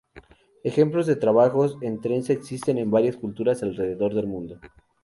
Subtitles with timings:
[0.63, 4.59] Ejemplos de trabajos en trenza existen en varias culturas alrededor del mundo.